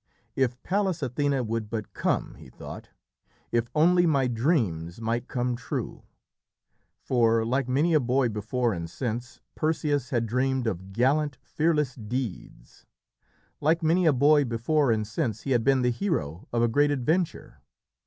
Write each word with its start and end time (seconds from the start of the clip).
"If 0.35 0.59
Pallas 0.63 1.01
Athené 1.01 1.45
would 1.45 1.69
but 1.69 1.93
come," 1.93 2.33
he 2.33 2.49
thought 2.49 2.89
"if 3.51 3.69
only 3.75 4.07
my 4.07 4.25
dreams 4.25 4.99
might 4.99 5.27
come 5.27 5.55
true." 5.55 6.01
For, 7.03 7.45
like 7.45 7.69
many 7.69 7.93
a 7.93 7.99
boy 7.99 8.29
before 8.29 8.73
and 8.73 8.89
since, 8.89 9.41
Perseus 9.53 10.09
had 10.09 10.25
dreamed 10.25 10.65
of 10.65 10.91
gallant, 10.91 11.37
fearless 11.43 11.93
deeds. 11.93 12.87
Like 13.59 13.83
many 13.83 14.07
a 14.07 14.11
boy 14.13 14.43
before 14.43 14.91
and 14.91 15.05
since, 15.05 15.41
he 15.43 15.51
had 15.51 15.63
been 15.63 15.83
the 15.83 15.91
hero 15.91 16.47
of 16.51 16.63
a 16.63 16.67
great 16.67 16.89
adventure. 16.89 17.61